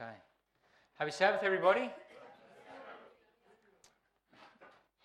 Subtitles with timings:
[0.00, 0.12] Okay.
[0.94, 1.90] Happy Sabbath, everybody.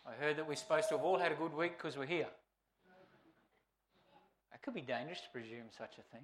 [0.06, 2.28] I heard that we're supposed to have all had a good week because we're here.
[4.54, 6.24] It could be dangerous to presume such a thing.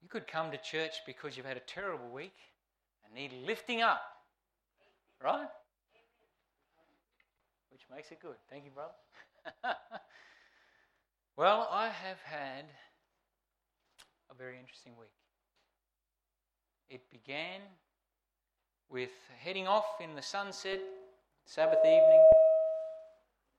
[0.00, 2.32] You could come to church because you've had a terrible week
[3.04, 4.00] and need lifting up,
[5.22, 5.48] right?
[7.70, 8.36] Which makes it good.
[8.48, 8.94] Thank you, brother.
[11.36, 12.64] well, I have had
[14.30, 15.10] a very interesting week.
[16.90, 17.60] It began
[18.90, 20.80] with heading off in the sunset,
[21.46, 22.24] Sabbath evening.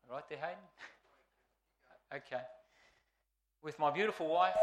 [0.10, 0.58] Right there, Hayden?
[2.16, 2.44] okay.
[3.64, 4.54] With my beautiful wife,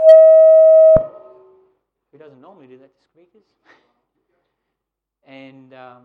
[2.13, 3.47] who doesn't normally do that to squeakers,
[5.27, 6.03] and um,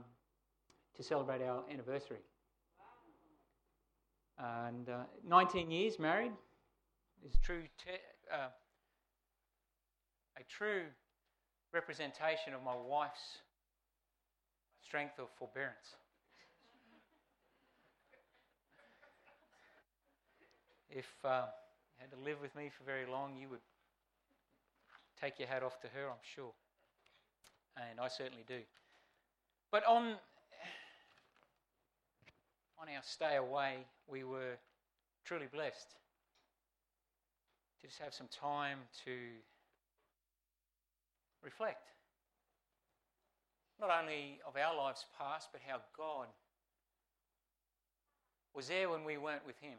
[0.95, 2.17] to celebrate our anniversary.
[4.39, 6.31] And uh, 19 years married
[7.25, 7.63] is true.
[7.83, 7.91] Te-
[8.33, 8.49] uh,
[10.37, 10.83] a true
[11.73, 13.39] representation of my wife's
[14.83, 15.95] strength of forbearance.
[20.97, 21.45] if uh,
[21.95, 23.61] you had to live with me for very long, you would
[25.21, 26.51] take your hat off to her, I'm sure.
[27.77, 28.59] And I certainly do.
[29.71, 30.15] But on,
[32.81, 34.57] on our stay away, we were
[35.23, 35.89] truly blessed
[37.81, 39.11] to just have some time to
[41.43, 41.87] reflect.
[43.79, 46.27] Not only of our lives past, but how God
[48.55, 49.77] was there when we weren't with Him.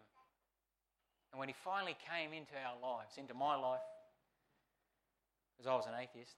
[1.32, 3.80] And when He finally came into our lives, into my life,
[5.56, 6.36] because I was an atheist,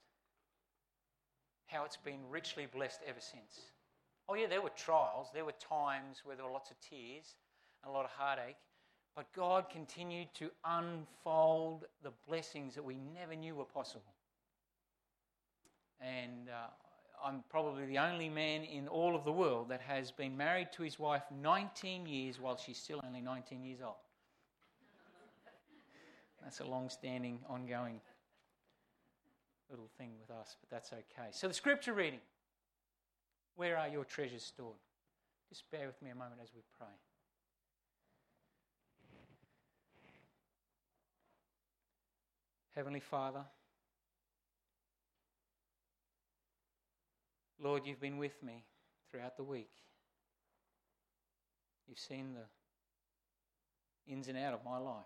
[1.67, 3.61] how it's been richly blessed ever since.
[4.29, 7.35] Oh, yeah, there were trials, there were times where there were lots of tears
[7.83, 8.57] and a lot of heartache,
[9.15, 14.15] but God continued to unfold the blessings that we never knew were possible.
[16.01, 16.69] And uh,
[17.25, 20.83] I'm probably the only man in all of the world that has been married to
[20.83, 23.97] his wife 19 years while she's still only 19 years old.
[26.43, 28.01] That's a long standing, ongoing
[29.71, 31.29] little thing with us, but that's okay.
[31.31, 32.21] So, the scripture reading
[33.57, 34.79] Where are your treasures stored?
[35.49, 36.89] Just bear with me a moment as we pray.
[42.75, 43.45] Heavenly Father,
[47.63, 48.65] Lord, you've been with me
[49.11, 49.71] throughout the week.
[51.87, 55.05] You've seen the ins and out of my life.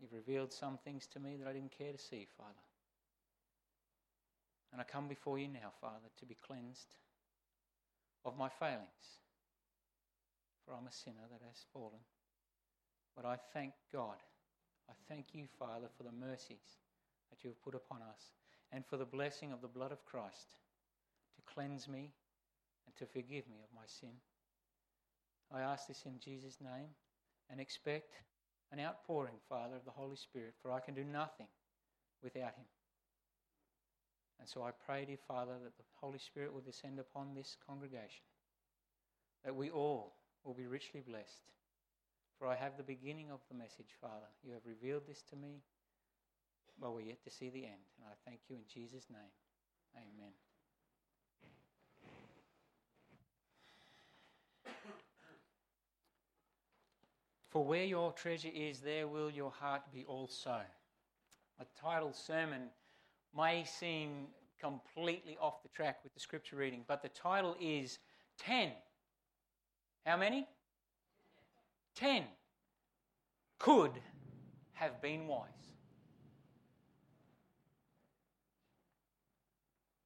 [0.00, 2.50] You've revealed some things to me that I didn't care to see, Father.
[4.72, 6.88] And I come before you now, Father, to be cleansed
[8.24, 9.20] of my failings.
[10.64, 12.00] For I'm a sinner that has fallen.
[13.14, 14.16] But I thank God.
[14.90, 16.80] I thank you, Father, for the mercies
[17.30, 18.32] that you have put upon us
[18.72, 20.56] and for the blessing of the blood of Christ
[21.52, 22.12] cleanse me
[22.86, 24.16] and to forgive me of my sin.
[25.52, 26.88] I ask this in Jesus' name
[27.50, 28.14] and expect
[28.72, 31.46] an outpouring, Father, of the Holy Spirit, for I can do nothing
[32.22, 32.64] without Him.
[34.40, 38.24] And so I pray, dear Father, that the Holy Spirit will descend upon this congregation,
[39.44, 41.42] that we all will be richly blessed.
[42.38, 44.26] For I have the beginning of the message, Father.
[44.42, 45.62] You have revealed this to me,
[46.80, 47.86] but we're yet to see the end.
[47.96, 49.32] And I thank you in Jesus' name.
[49.96, 50.32] Amen.
[57.54, 60.58] For where your treasure is, there will your heart be also.
[61.60, 62.62] A title sermon
[63.34, 64.26] may seem
[64.60, 68.00] completely off the track with the scripture reading, but the title is
[68.40, 68.72] 10.
[70.04, 70.48] How many?
[71.94, 72.24] 10
[73.60, 73.92] could
[74.72, 75.48] have been wise.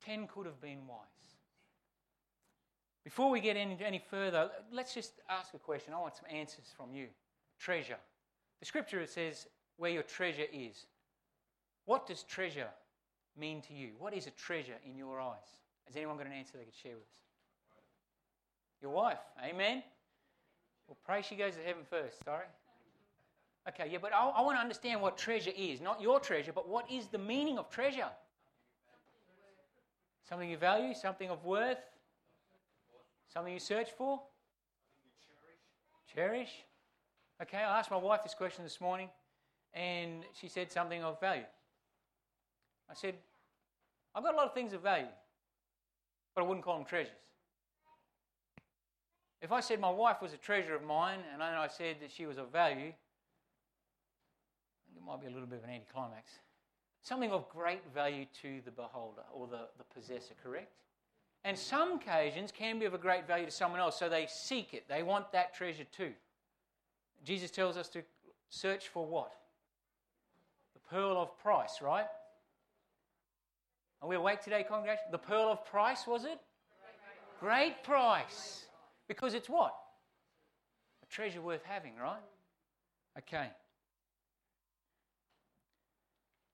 [0.04, 1.06] 10 could have been wise.
[3.04, 5.94] Before we get any, any further, let's just ask a question.
[5.94, 7.06] I want some answers from you
[7.58, 7.98] treasure.
[8.60, 9.46] The scripture says,
[9.76, 10.86] where your treasure is.
[11.84, 12.68] What does treasure
[13.38, 13.90] mean to you?
[13.98, 15.36] What is a treasure in your eyes?
[15.86, 17.22] Has anyone got an answer they could share with us?
[18.82, 19.18] Your wife.
[19.42, 19.82] Amen.
[20.86, 22.24] Well, pray she goes to heaven first.
[22.24, 22.44] Sorry.
[23.68, 25.80] Okay, yeah, but I, I want to understand what treasure is.
[25.80, 28.08] Not your treasure, but what is the meaning of treasure?
[30.28, 31.78] Something you value, something of worth,
[33.32, 34.20] something you search for?
[36.14, 36.50] Cherish.
[37.40, 39.08] Okay, I asked my wife this question this morning,
[39.72, 41.44] and she said something of value.
[42.90, 43.14] I said,
[44.14, 45.06] I've got a lot of things of value,
[46.34, 47.12] but I wouldn't call them treasures.
[49.40, 52.26] If I said my wife was a treasure of mine, and I said that she
[52.26, 52.92] was of value,
[54.96, 56.30] it might be a little bit of an anticlimax.
[57.02, 60.72] Something of great value to the beholder or the, the possessor, correct?
[61.44, 64.74] and some occasions can be of a great value to someone else, so they seek
[64.74, 64.84] it.
[64.88, 66.12] They want that treasure too.
[67.24, 68.02] Jesus tells us to
[68.48, 69.32] search for what?
[70.74, 72.06] The pearl of price, right?
[74.00, 75.04] Are we awake today, congregation?
[75.10, 76.38] The pearl of price, was it?
[77.40, 78.66] Great price.
[79.08, 79.74] Because it's what?
[81.02, 82.22] A treasure worth having, right?
[83.18, 83.48] Okay.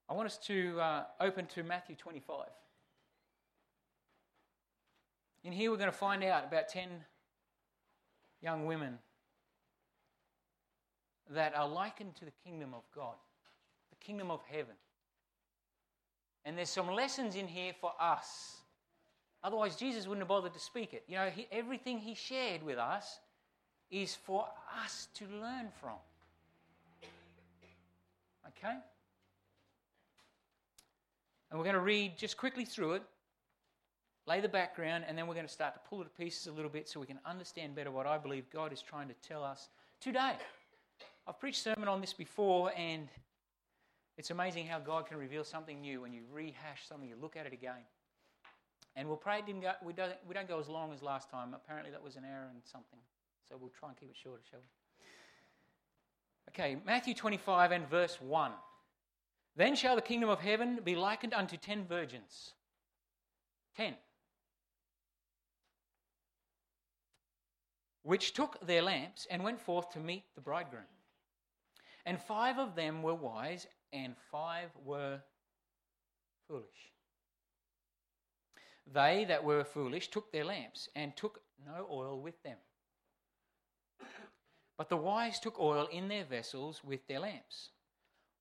[0.09, 2.47] I want us to uh, open to Matthew 25.
[5.45, 6.89] In here, we're going to find out about 10
[8.41, 8.99] young women
[11.31, 13.15] that are likened to the kingdom of God,
[13.91, 14.75] the kingdom of heaven.
[16.45, 18.59] And there's some lessons in here for us.
[19.43, 21.05] Otherwise, Jesus wouldn't have bothered to speak it.
[21.09, 23.19] You know, he, everything he shared with us
[23.91, 24.47] is for
[24.85, 25.97] us to learn from.
[28.49, 28.77] Okay?
[31.51, 33.03] And we're going to read just quickly through it
[34.27, 36.53] lay the background, and then we're going to start to pull it to pieces a
[36.53, 39.45] little bit so we can understand better what I believe God is trying to tell
[39.45, 39.69] us
[40.01, 40.37] today.
[41.27, 43.09] I've preached sermon on this before, and
[44.19, 47.47] it's amazing how God can reveal something new when you rehash something, you look at
[47.47, 47.83] it again.
[48.97, 51.55] And we'll pray didn't go, we, don't, we don't go as long as last time.
[51.55, 52.99] Apparently, that was an hour and something.
[53.49, 54.67] So we'll try and keep it shorter, shall we?
[56.51, 58.53] Okay, Matthew 25 and verse 1.
[59.57, 62.53] Then shall the kingdom of heaven be likened unto ten virgins.
[63.77, 63.95] Ten.
[68.05, 70.85] which took their lamps and went forth to meet the bridegroom.
[72.07, 75.21] And five of them were wise, and five were
[76.47, 76.93] foolish.
[78.93, 82.59] They that were foolish took their lamps and took no oil with them.
[84.77, 87.71] But the wise took oil in their vessels with their lamps.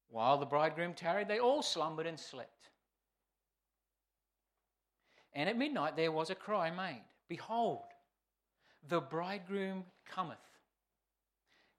[0.09, 2.69] While the bridegroom tarried, they all slumbered and slept.
[5.33, 7.83] And at midnight there was a cry made Behold,
[8.87, 10.37] the bridegroom cometh.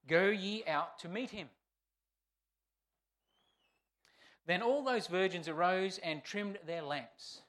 [0.08, 1.48] Go ye out to meet him.
[4.46, 7.40] Then all those virgins arose and trimmed their lamps.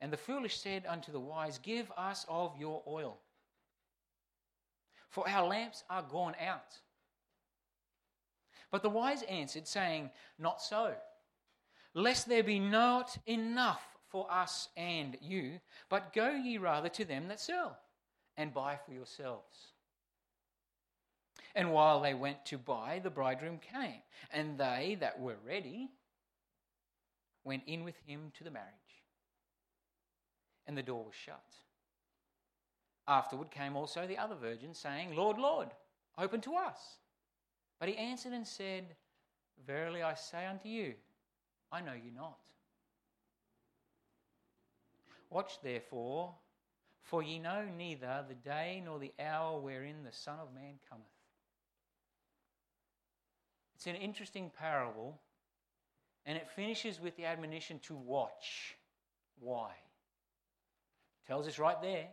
[0.00, 3.18] And the foolish said unto the wise, Give us of your oil,
[5.10, 6.78] for our lamps are gone out.
[8.70, 10.94] But the wise answered, saying, Not so,
[11.92, 17.28] lest there be not enough for us and you, but go ye rather to them
[17.28, 17.78] that sell,
[18.36, 19.69] and buy for yourselves.
[21.54, 24.02] And while they went to buy, the bridegroom came,
[24.32, 25.90] and they that were ready
[27.44, 28.68] went in with him to the marriage.
[30.66, 31.42] And the door was shut.
[33.08, 35.68] Afterward came also the other virgins, saying, Lord, Lord,
[36.16, 36.98] open to us.
[37.80, 38.94] But he answered and said,
[39.66, 40.94] Verily I say unto you,
[41.72, 42.38] I know you not.
[45.30, 46.34] Watch therefore,
[47.02, 51.06] for ye know neither the day nor the hour wherein the Son of Man cometh.
[53.80, 55.18] It's an interesting parable,
[56.26, 58.76] and it finishes with the admonition to watch.
[59.38, 59.70] Why?
[61.26, 62.08] Tells us right there.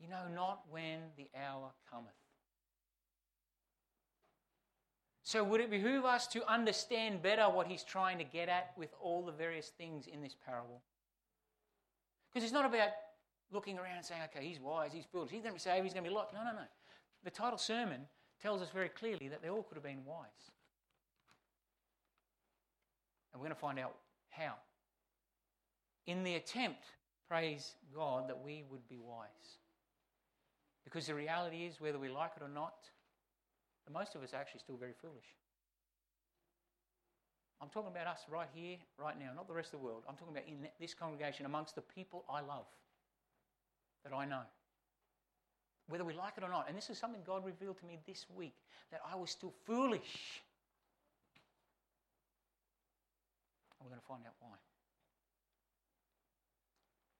[0.00, 2.10] You know not when the hour cometh.
[5.22, 8.90] So, would it behoove us to understand better what he's trying to get at with
[9.00, 10.82] all the various things in this parable?
[12.34, 12.88] Because it's not about
[13.52, 15.94] looking around and saying, okay, he's wise, he's foolish, he's going to be saved, he's
[15.94, 16.34] going to be lost.
[16.34, 16.66] No, no, no.
[17.22, 18.08] The title sermon
[18.42, 20.26] tells us very clearly that they all could have been wise.
[23.32, 23.94] And we're going to find out
[24.30, 24.54] how.
[26.06, 26.84] In the attempt,
[27.28, 29.28] praise God, that we would be wise.
[30.84, 32.74] Because the reality is, whether we like it or not,
[33.92, 35.26] most of us are actually still very foolish.
[37.60, 40.02] I'm talking about us right here, right now, not the rest of the world.
[40.08, 42.66] I'm talking about in this congregation amongst the people I love,
[44.04, 44.42] that I know.
[45.88, 46.66] Whether we like it or not.
[46.68, 48.54] And this is something God revealed to me this week
[48.90, 50.42] that I was still foolish.
[53.78, 54.56] And we're going to find out why.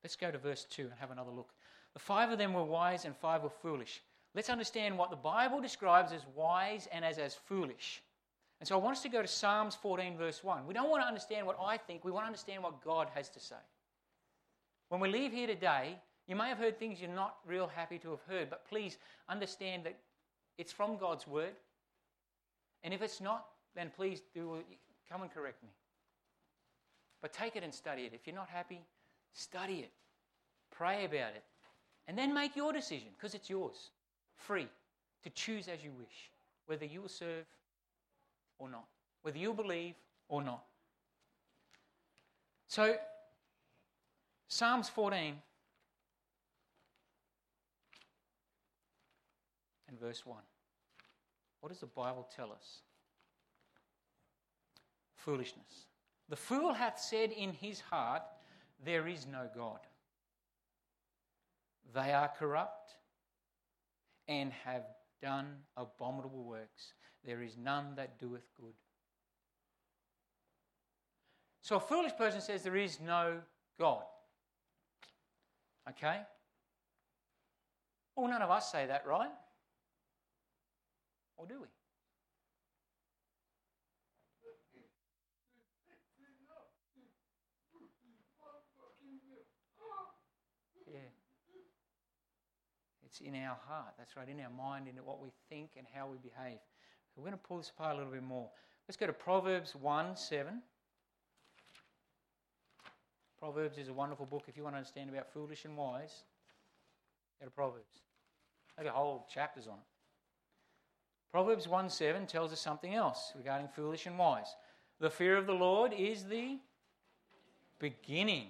[0.02, 1.50] Let's go to verse 2 and have another look.
[1.94, 4.02] The five of them were wise and five were foolish.
[4.35, 8.02] Let's understand what the Bible describes as wise and as, as foolish.
[8.61, 10.66] And so I want us to go to Psalms 14, verse 1.
[10.66, 13.28] We don't want to understand what I think, we want to understand what God has
[13.30, 13.56] to say.
[14.88, 18.11] When we leave here today, you may have heard things you're not real happy to
[18.11, 19.97] have heard, but please understand that
[20.59, 21.54] it's from God's word.
[22.83, 24.59] And if it's not, then please do
[25.11, 25.68] come and correct me.
[27.23, 28.12] But take it and study it.
[28.12, 28.80] If you're not happy,
[29.33, 29.92] study it.
[30.71, 31.45] Pray about it.
[32.09, 33.90] And then make your decision because it's yours
[34.35, 34.68] free
[35.23, 36.30] to choose as you wish
[36.66, 37.45] whether you will serve
[38.59, 38.87] or not,
[39.23, 39.95] whether you believe
[40.28, 40.64] or not.
[42.68, 42.97] So,
[44.49, 45.35] Psalms 14
[50.06, 50.38] verse 1.
[51.60, 52.82] What does the Bible tell us?
[55.16, 55.86] Foolishness.
[56.28, 58.22] The fool hath said in his heart,
[58.84, 59.80] There is no God.
[61.92, 62.92] They are corrupt
[64.28, 64.84] and have
[65.20, 65.46] done
[65.76, 66.92] abominable works.
[67.25, 68.75] There is none that doeth good.
[71.62, 73.40] So a foolish person says there is no
[73.78, 74.04] God.
[75.88, 76.20] Okay?
[78.14, 79.30] Well, none of us say that, right?
[81.37, 81.69] Or do we?
[90.93, 90.99] Yeah.
[93.05, 93.95] It's in our heart.
[93.99, 96.59] That's right, in our mind, in what we think and how we behave.
[97.16, 98.49] We're going to pull this apart a little bit more.
[98.88, 100.62] Let's go to Proverbs 1 7.
[103.38, 106.25] Proverbs is a wonderful book if you want to understand about foolish and wise.
[107.40, 108.02] Go to Proverbs.
[108.83, 109.95] Got whole chapters on it.
[111.30, 114.54] Proverbs 1 7 tells us something else regarding foolish and wise.
[115.00, 116.59] The fear of the Lord is the
[117.78, 118.49] beginning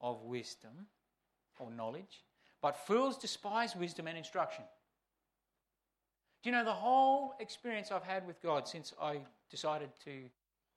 [0.00, 0.86] of wisdom
[1.58, 2.24] or knowledge,
[2.60, 4.64] but fools despise wisdom and instruction.
[6.42, 9.20] Do you know the whole experience I've had with God since I
[9.50, 10.24] decided to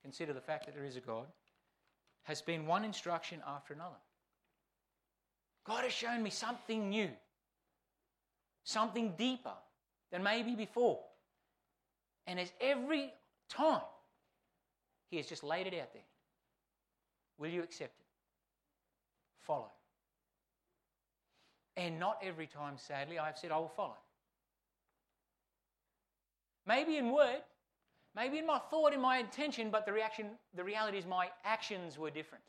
[0.02, 1.28] consider the fact that there is a God
[2.24, 3.96] has been one instruction after another.
[5.66, 7.10] God has shown me something new,
[8.64, 9.54] something deeper
[10.12, 11.00] than maybe before.
[12.26, 13.14] And as every
[13.50, 13.82] time,
[15.10, 16.04] He has just laid it out there.
[17.38, 18.06] Will you accept it?
[19.40, 19.72] Follow.
[21.76, 23.98] And not every time, sadly, I've said, I will follow.
[26.66, 27.44] Maybe in word,
[28.16, 31.98] maybe in my thought, in my intention, but the reaction, the reality is my actions
[31.98, 32.44] were different.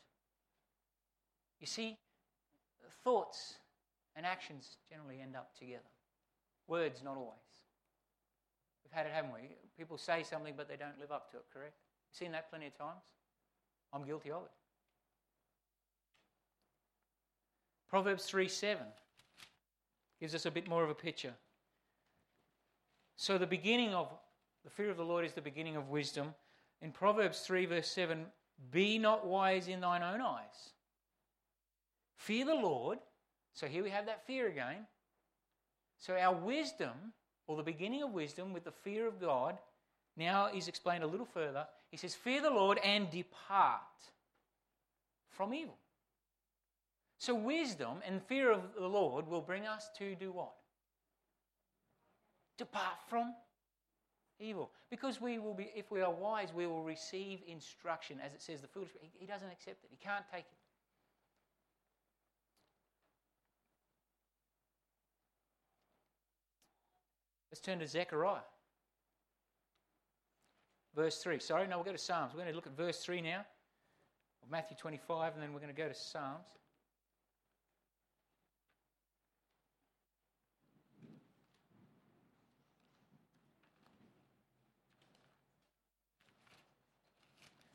[1.61, 1.97] You see,
[3.03, 3.55] thoughts
[4.15, 5.83] and actions generally end up together.
[6.67, 7.48] Words, not always.
[8.89, 9.55] We've had it, haven't we?
[9.77, 11.75] People say something, but they don't live up to it, correct?
[12.09, 13.03] You've seen that plenty of times.
[13.93, 14.51] I'm guilty of it.
[17.89, 18.83] Proverbs 3 7
[20.19, 21.33] gives us a bit more of a picture.
[23.15, 24.09] So, the beginning of
[24.63, 26.33] the fear of the Lord is the beginning of wisdom.
[26.81, 28.25] In Proverbs 3, verse 7,
[28.71, 30.73] be not wise in thine own eyes.
[32.17, 32.99] Fear the Lord.
[33.53, 34.85] So, here we have that fear again.
[35.97, 37.13] So, our wisdom,
[37.49, 39.57] or the beginning of wisdom with the fear of God,
[40.15, 41.65] now is explained a little further.
[41.89, 43.81] He says, Fear the Lord and depart
[45.31, 45.75] from evil.
[47.17, 50.53] So, wisdom and fear of the Lord will bring us to do what?
[52.59, 53.33] Depart from
[54.39, 54.69] evil.
[54.91, 58.19] Because we will be, if we are wise, we will receive instruction.
[58.23, 60.58] As it says, the foolish, he, he doesn't accept it, he can't take it.
[67.59, 68.39] Let's turn to Zechariah.
[70.95, 71.39] Verse 3.
[71.39, 72.31] Sorry, no, we'll go to Psalms.
[72.33, 73.45] We're going to look at verse 3 now
[74.41, 76.47] of Matthew 25, and then we're going to go to Psalms.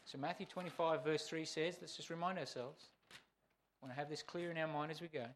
[0.07, 2.87] So, Matthew 25, verse 3 says, let's just remind ourselves.
[3.11, 5.27] I want to have this clear in our mind as we go.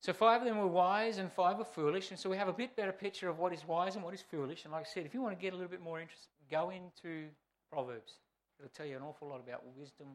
[0.00, 2.10] So, five of them were wise and five were foolish.
[2.10, 4.22] And so, we have a bit better picture of what is wise and what is
[4.22, 4.64] foolish.
[4.64, 6.70] And, like I said, if you want to get a little bit more interested, go
[6.70, 7.28] into
[7.70, 8.14] Proverbs.
[8.58, 10.08] It'll tell you an awful lot about wisdom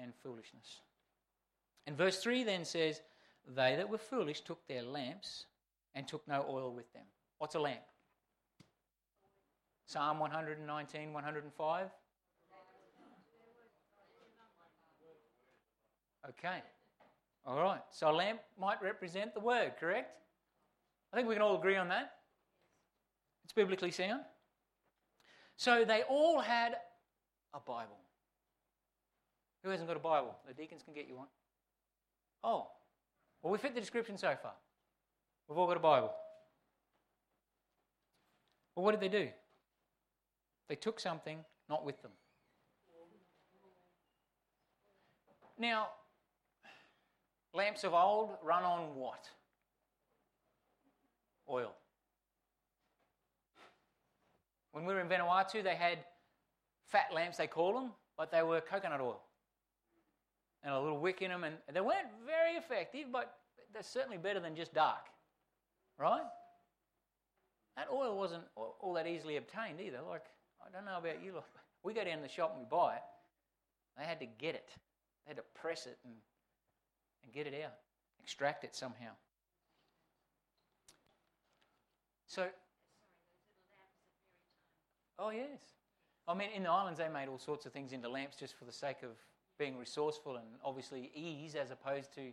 [0.00, 0.80] and foolishness.
[1.86, 3.02] And verse 3 then says,
[3.46, 5.46] They that were foolish took their lamps
[5.94, 7.04] and took no oil with them.
[7.38, 7.82] What's a lamp?
[9.86, 11.90] Psalm 119, 105.
[16.30, 16.62] Okay.
[17.46, 17.80] All right.
[17.90, 20.10] So a lamp might represent the word, correct?
[21.12, 22.12] I think we can all agree on that.
[23.44, 24.22] It's biblically sound.
[25.56, 26.76] So they all had
[27.52, 27.98] a Bible.
[29.62, 30.34] Who hasn't got a Bible?
[30.46, 31.28] The deacons can get you one.
[32.42, 32.68] Oh,
[33.42, 34.52] well, we fit the description so far.
[35.48, 36.12] We've all got a Bible.
[38.74, 39.28] Well, what did they do?
[40.68, 42.10] They took something not with them.
[45.58, 45.88] Now,
[47.54, 49.28] lamps of old run on what?
[51.48, 51.72] Oil.
[54.72, 55.98] When we were in Vanuatu, they had
[56.88, 59.22] fat lamps, they call them, but they were coconut oil.
[60.62, 63.34] And a little wick in them, and they weren't very effective, but
[63.72, 65.06] they're certainly better than just dark.
[65.98, 66.22] Right?
[67.76, 69.98] That oil wasn't all that easily obtained either.
[70.08, 70.24] Like,
[70.60, 71.34] I don't know about you.
[71.82, 73.02] We go down to the shop and we buy it.
[73.98, 74.70] They had to get it.
[75.24, 76.14] They had to press it and,
[77.24, 77.72] and get it out,
[78.22, 79.10] extract it somehow.
[82.26, 82.46] So,
[85.18, 85.60] oh yes.
[86.26, 88.64] I mean, in the islands, they made all sorts of things into lamps just for
[88.64, 89.10] the sake of
[89.58, 92.32] being resourceful and obviously ease as opposed to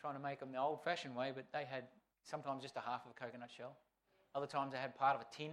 [0.00, 1.84] trying to make them the old fashioned way, but they had
[2.24, 3.76] sometimes just a half of a coconut shell.
[4.34, 5.52] Other times they had part of a tin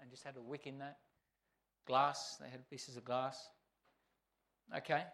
[0.00, 0.98] and just had a wick in that.
[1.86, 3.50] Glass, they had pieces of glass.
[4.76, 5.04] Okay?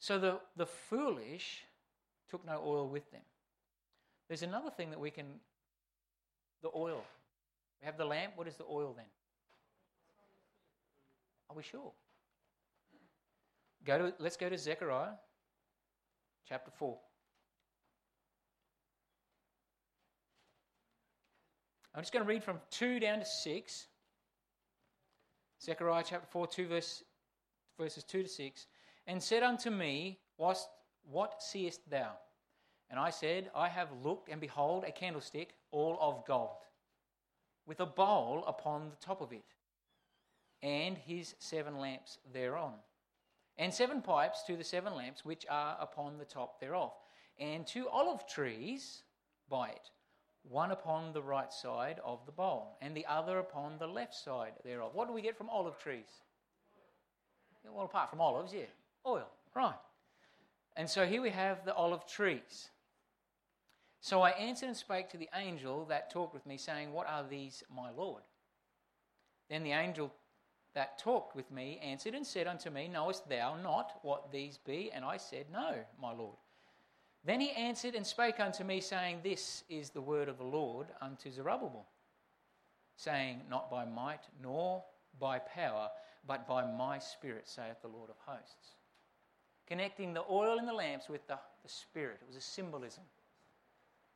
[0.00, 1.62] So the, the foolish
[2.30, 3.20] took no oil with them.
[4.28, 5.26] There's another thing that we can,
[6.62, 7.04] the oil.
[7.80, 8.32] We have the lamp.
[8.36, 9.06] What is the oil then?
[11.50, 11.92] Are we sure?
[13.84, 15.12] Go to, let's go to Zechariah
[16.48, 16.96] chapter 4.
[21.94, 23.86] I'm just going to read from 2 down to 6.
[25.62, 27.02] Zechariah chapter 4, 2 verse,
[27.78, 28.66] verses 2 to 6.
[29.06, 32.12] And said unto me, What, seest thou?
[32.90, 36.64] And I said, I have looked, and behold, a candlestick all of gold,
[37.66, 39.44] with a bowl upon the top of it,
[40.62, 42.74] and his seven lamps thereon,
[43.58, 46.92] and seven pipes to the seven lamps which are upon the top thereof,
[47.38, 49.04] and two olive trees
[49.48, 49.90] by it
[50.42, 54.52] one upon the right side of the bowl, and the other upon the left side
[54.64, 54.94] thereof.
[54.94, 56.08] What do we get from olive trees?
[57.64, 58.62] Well, apart from olives, yeah,
[59.06, 59.74] oil, right.
[60.76, 62.70] And so here we have the olive trees.
[64.00, 67.24] So I answered and spake to the angel that talked with me, saying, What are
[67.28, 68.22] these, my Lord?
[69.50, 70.12] Then the angel
[70.74, 74.90] that talked with me answered and said unto me, Knowest thou not what these be?
[74.94, 76.36] And I said, No, my Lord.
[77.24, 80.86] Then he answered and spake unto me, saying, This is the word of the Lord
[81.02, 81.86] unto Zerubbabel,
[82.96, 84.82] saying, Not by might nor
[85.18, 85.88] by power,
[86.26, 88.76] but by my spirit, saith the Lord of hosts.
[89.70, 92.18] Connecting the oil in the lamps with the, the Spirit.
[92.20, 93.04] It was a symbolism.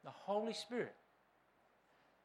[0.03, 0.95] The Holy Spirit.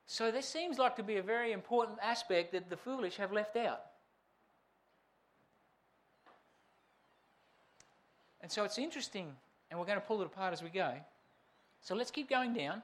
[0.08, 3.56] So this seems like to be a very important aspect that the foolish have left
[3.56, 3.82] out.
[8.42, 9.28] And so it's interesting
[9.70, 10.94] and we're going to pull it apart as we go.
[11.82, 12.82] So let's keep going down.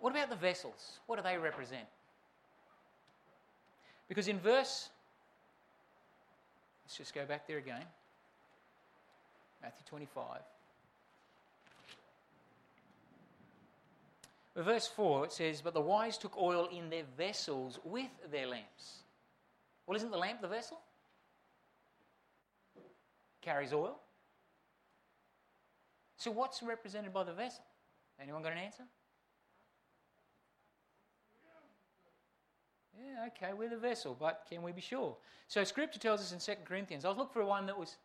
[0.00, 1.00] What about the vessels?
[1.06, 1.84] What do they represent?
[4.08, 4.88] Because in verse,
[6.90, 7.84] let's just go back there again
[9.62, 10.24] Matthew 25.
[14.56, 18.48] With verse 4, it says, But the wise took oil in their vessels with their
[18.48, 19.02] lamps.
[19.86, 20.80] Well, isn't the lamp the vessel?
[23.42, 24.00] Carries oil.
[26.16, 27.62] So, what's represented by the vessel?
[28.20, 28.84] Anyone got an answer?
[33.00, 35.16] Yeah, okay, we're the vessel, but can we be sure?
[35.48, 37.04] So, Scripture tells us in 2 Corinthians.
[37.04, 37.96] I was looking for one that was,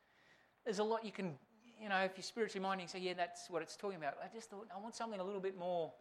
[0.64, 1.36] there's a lot you can,
[1.82, 4.14] you know, if you're spiritually minded, say, yeah, that's what it's talking about.
[4.24, 5.92] I just thought, I want something a little bit more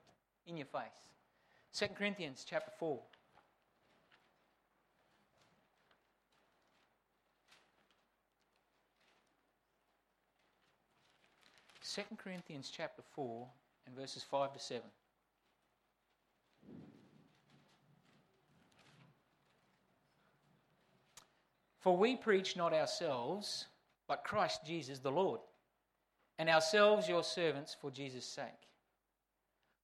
[0.46, 0.82] in your face.
[1.72, 3.00] 2 Corinthians chapter 4.
[11.94, 13.46] 2 Corinthians chapter 4
[13.86, 14.82] and verses 5 to 7.
[21.84, 23.66] For we preach not ourselves,
[24.08, 25.40] but Christ Jesus the Lord,
[26.38, 28.70] and ourselves your servants for Jesus' sake.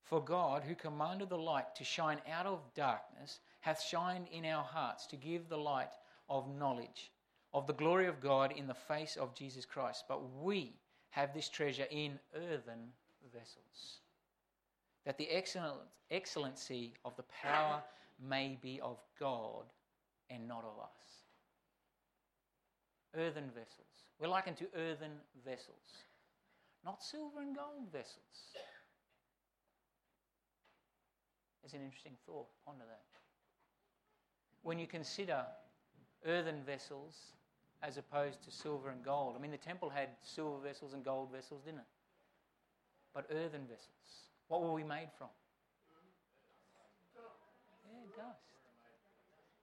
[0.03, 4.65] For God, who commanded the light to shine out of darkness, hath shined in our
[4.65, 5.93] hearts to give the light
[6.31, 7.13] of knowledge
[7.53, 10.05] of the glory of God in the face of Jesus Christ.
[10.09, 10.73] But we
[11.11, 12.95] have this treasure in earthen
[13.31, 14.01] vessels,
[15.05, 15.29] that the
[16.11, 17.83] excellency of the power
[18.27, 19.67] may be of God
[20.31, 21.20] and not of us.
[23.15, 24.05] Earthen vessels.
[24.21, 25.13] We're likened to earthen
[25.45, 26.05] vessels,
[26.85, 28.55] not silver and gold vessels.
[31.65, 32.47] It's an interesting thought.
[32.65, 33.03] Ponder that.
[34.63, 35.45] When you consider
[36.25, 37.15] earthen vessels
[37.83, 39.35] as opposed to silver and gold.
[39.37, 41.87] I mean, the temple had silver vessels and gold vessels, didn't it?
[43.15, 44.29] But earthen vessels.
[44.49, 45.29] What were we made from?
[47.17, 48.39] Yeah, dust.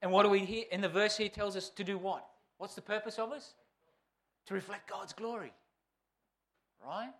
[0.01, 0.65] And what do we hear?
[0.71, 2.27] In the verse here tells us to do what?
[2.57, 3.53] What's the purpose of us?
[4.47, 5.53] To reflect God's glory.
[6.83, 7.11] Right?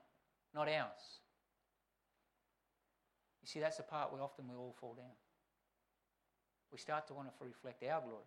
[0.54, 1.20] Not ours.
[3.42, 5.16] You see, that's the part we often we all fall down.
[6.72, 8.26] We start to want to reflect our glory.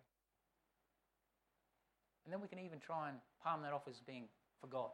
[2.25, 4.25] And then we can even try and palm that off as being
[4.59, 4.91] for God.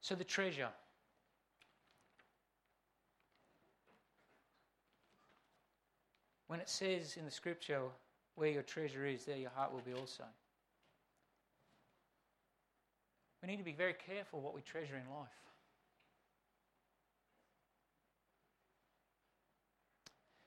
[0.00, 0.68] So the treasure.
[6.52, 7.80] When it says in the scripture,
[8.34, 10.24] where your treasure is, there your heart will be also.
[13.40, 15.30] We need to be very careful what we treasure in life.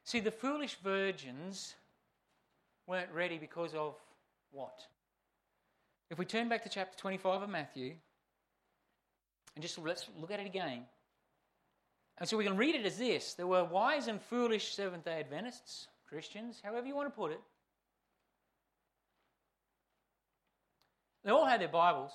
[0.04, 1.74] See, the foolish virgins
[2.86, 3.96] weren't ready because of
[4.52, 4.86] what?
[6.12, 7.96] If we turn back to chapter 25 of Matthew,
[9.56, 10.84] and just let's look at it again.
[12.20, 15.20] And so we can read it as this there were wise and foolish Seventh day
[15.20, 17.42] Adventists, Christians, however you want to put it.
[21.24, 22.12] They all had their Bibles,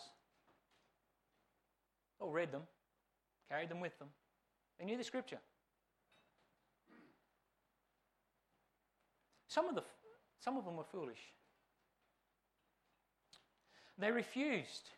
[2.20, 2.62] all read them,
[3.48, 4.08] carried them with them.
[4.78, 5.38] They knew the scripture.
[9.48, 9.82] Some of, the,
[10.38, 11.18] some of them were foolish.
[13.98, 14.90] They refused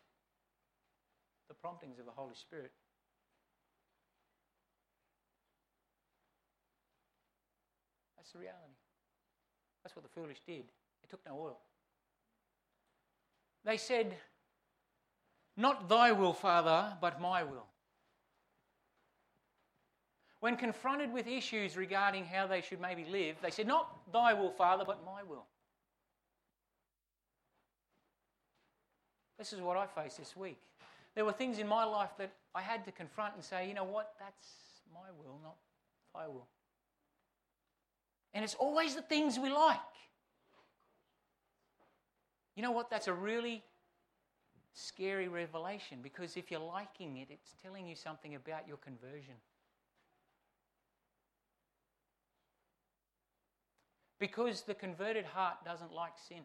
[1.47, 2.71] the promptings of the Holy Spirit.
[8.15, 8.82] That's the reality.
[9.83, 10.63] That's what the foolish did.
[10.63, 11.59] They took no oil.
[13.65, 14.15] They said,
[15.57, 17.67] Not thy will, Father, but my will.
[20.39, 24.51] When confronted with issues regarding how they should maybe live, they said, Not thy will,
[24.51, 25.45] Father, but my will.
[29.37, 30.57] This is what I faced this week.
[31.15, 33.83] There were things in my life that I had to confront and say, you know
[33.83, 34.47] what, that's
[34.93, 35.55] my will, not
[36.13, 36.47] thy will.
[38.33, 39.77] And it's always the things we like.
[42.55, 42.89] You know what?
[42.89, 43.63] That's a really
[44.73, 49.35] scary revelation because if you're liking it, it's telling you something about your conversion.
[54.19, 56.43] Because the converted heart doesn't like sin.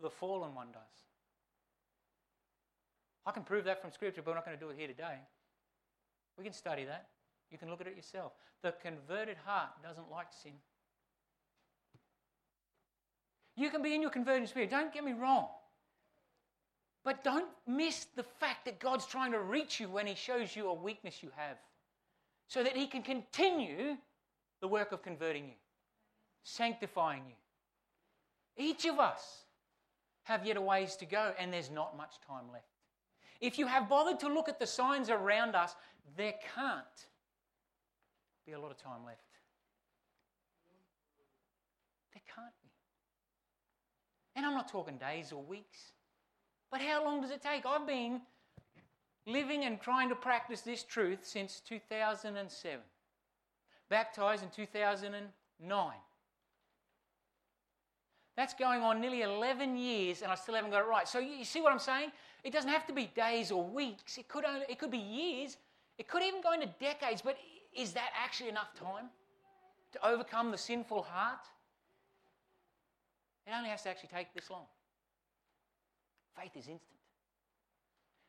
[0.00, 0.80] The fallen one does.
[3.26, 5.18] I can prove that from Scripture, but we're not going to do it here today.
[6.38, 7.08] We can study that.
[7.50, 8.32] You can look at it yourself.
[8.62, 10.52] The converted heart doesn't like sin.
[13.56, 14.70] You can be in your converted spirit.
[14.70, 15.48] Don't get me wrong.
[17.04, 20.68] But don't miss the fact that God's trying to reach you when He shows you
[20.68, 21.56] a weakness you have
[22.46, 23.96] so that He can continue
[24.60, 25.54] the work of converting you,
[26.42, 27.34] sanctifying you.
[28.56, 29.44] Each of us
[30.24, 32.66] have yet a ways to go, and there's not much time left.
[33.40, 35.74] If you have bothered to look at the signs around us,
[36.16, 37.06] there can't
[38.50, 39.20] be a lot of time left.
[42.12, 42.68] There can't be.
[44.34, 45.92] And I'm not talking days or weeks,
[46.70, 47.64] but how long does it take?
[47.64, 48.20] I've been
[49.26, 52.80] living and trying to practice this truth since 2007,
[53.88, 55.92] baptized in 2009.
[58.36, 61.06] That's going on nearly 11 years, and I still haven't got it right.
[61.06, 62.10] So you see what I'm saying?
[62.42, 64.18] It doesn't have to be days or weeks.
[64.18, 65.56] It could, only, it could be years.
[65.98, 67.20] It could even go into decades.
[67.22, 67.36] But
[67.74, 69.06] is that actually enough time
[69.92, 71.46] to overcome the sinful heart?
[73.46, 74.66] It only has to actually take this long.
[76.36, 77.00] Faith is instant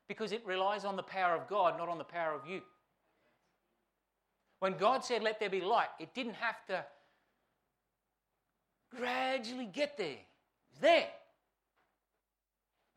[0.07, 2.61] because it relies on the power of God, not on the power of you.
[4.59, 6.85] When God said, Let there be light, it didn't have to
[8.95, 10.07] gradually get there.
[10.07, 11.07] It was there.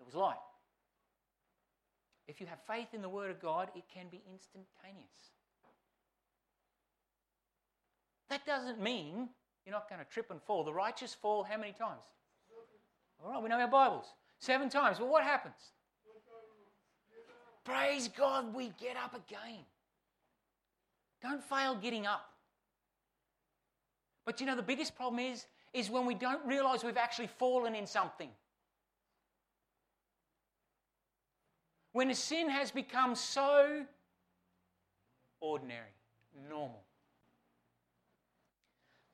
[0.01, 0.37] It was light.
[2.27, 5.34] If you have faith in the Word of God, it can be instantaneous.
[8.35, 9.29] That doesn't mean
[9.65, 10.65] you're not going to trip and fall.
[10.65, 12.03] The righteous fall how many times?
[13.23, 14.07] All right, we know our Bibles.
[14.41, 14.99] Seven times.
[14.99, 15.55] Well, what happens?
[17.63, 19.61] Praise God, we get up again.
[21.23, 22.29] Don't fail getting up.
[24.27, 27.77] But you know, the biggest problem is is when we don't realize we've actually fallen
[27.77, 28.31] in something.
[31.93, 33.85] When a sin has become so
[35.41, 35.95] ordinary,
[36.49, 36.84] normal.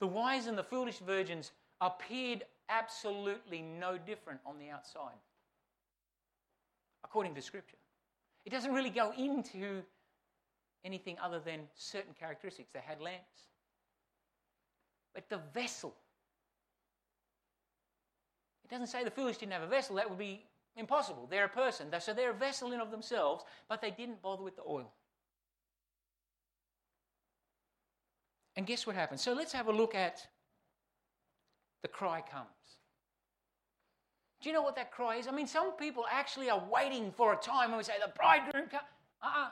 [0.00, 5.18] The wise and the foolish virgins appeared absolutely no different on the outside,
[7.04, 7.76] according to Scripture.
[8.44, 9.82] It doesn't really go into
[10.84, 12.70] anything other than certain characteristics.
[12.72, 13.44] They had lamps.
[15.14, 15.94] But the vessel
[18.70, 19.96] it doesn't say the foolish didn't have a vessel.
[19.96, 20.44] That would be
[20.76, 21.26] impossible.
[21.28, 21.88] They're a person.
[21.98, 24.92] So they're a vessel in of themselves, but they didn't bother with the oil.
[28.56, 29.22] And guess what happens?
[29.22, 30.26] So let's have a look at
[31.82, 32.46] the cry comes.
[34.42, 35.28] Do you know what that cry is?
[35.28, 38.68] I mean, some people actually are waiting for a time when we say the bridegroom
[38.68, 38.82] comes.
[39.22, 39.48] Uh-uh.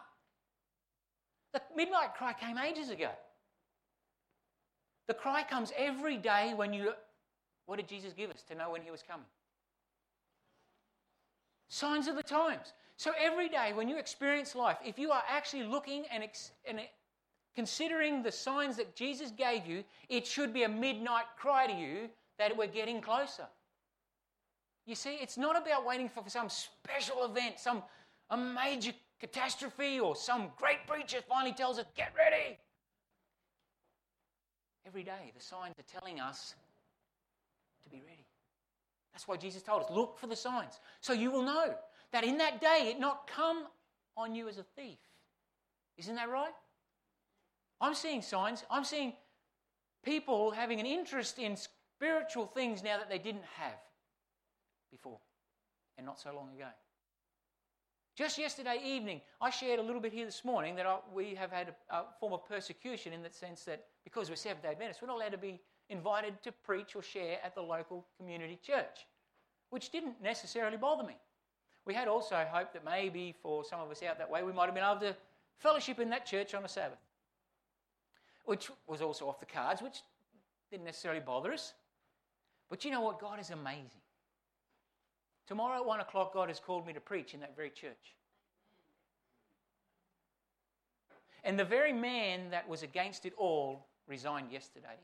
[1.52, 3.10] The midnight cry came ages ago.
[5.08, 6.92] The cry comes every day when you
[7.66, 9.26] what did Jesus give us to know when he was coming?
[11.68, 12.72] Signs of the times.
[12.96, 16.80] So every day when you experience life, if you are actually looking and, ex- and
[17.58, 22.08] considering the signs that Jesus gave you, it should be a midnight cry to you
[22.38, 23.48] that we're getting closer.
[24.86, 27.82] You see, it's not about waiting for some special event, some
[28.30, 32.56] a major catastrophe, or some great preacher finally tells us, get ready.
[34.86, 36.54] Every day, the signs are telling us
[37.82, 38.24] to be ready.
[39.12, 40.78] That's why Jesus told us, look for the signs.
[41.00, 41.74] So you will know
[42.12, 43.64] that in that day it not come
[44.16, 45.00] on you as a thief.
[45.96, 46.52] Isn't that right?
[47.80, 48.64] I'm seeing signs.
[48.70, 49.12] I'm seeing
[50.04, 53.78] people having an interest in spiritual things now that they didn't have
[54.90, 55.18] before
[55.96, 56.68] and not so long ago.
[58.16, 61.52] Just yesterday evening, I shared a little bit here this morning that I, we have
[61.52, 65.00] had a, a, form of persecution in the sense that because we're Seventh day Adventists,
[65.00, 69.06] we're not allowed to be invited to preach or share at the local community church,
[69.70, 71.16] which didn't necessarily bother me.
[71.86, 74.66] We had also hoped that maybe for some of us out that way, we might
[74.66, 75.16] have been able to
[75.58, 76.98] fellowship in that church on a Sabbath,
[78.48, 80.00] which was also off the cards, which
[80.70, 81.74] didn't necessarily bother us.
[82.70, 83.20] But you know what?
[83.20, 84.00] God is amazing.
[85.46, 88.14] Tomorrow at one o'clock, God has called me to preach in that very church.
[91.44, 94.96] And the very man that was against it all resigned yesterday.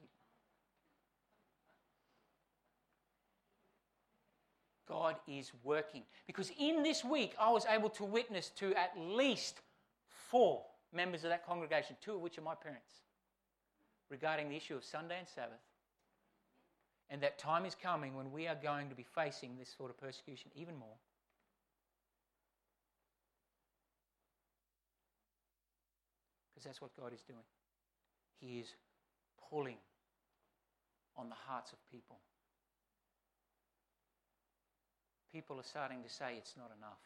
[4.89, 6.03] God is working.
[6.27, 9.61] Because in this week, I was able to witness to at least
[10.09, 10.63] four
[10.95, 13.04] members of that congregation, two of which are my parents,
[14.11, 15.61] regarding the issue of Sunday and Sabbath
[17.11, 19.99] and that time is coming when we are going to be facing this sort of
[19.99, 20.97] persecution even more.
[26.49, 27.45] Because that's what God is doing.
[28.41, 28.75] He is
[29.51, 29.77] pulling
[31.17, 32.19] on the hearts of people.
[35.33, 36.99] People are starting to say it's not enough.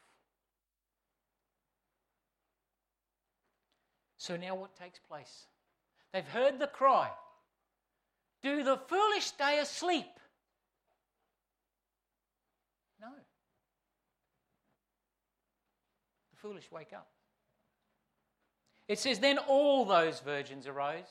[4.16, 5.46] So now what takes place?
[6.12, 7.10] They've heard the cry.
[8.42, 10.06] Do the foolish stay asleep?
[13.00, 13.08] No.
[16.30, 17.08] The foolish wake up.
[18.86, 21.04] It says, Then all those virgins arose.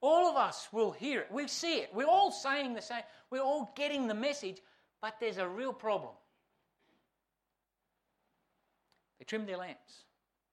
[0.00, 1.28] All of us will hear it.
[1.30, 1.90] We see it.
[1.94, 3.02] We're all saying the same.
[3.30, 4.60] We're all getting the message,
[5.00, 6.12] but there's a real problem.
[9.18, 10.04] They trimmed their lamps.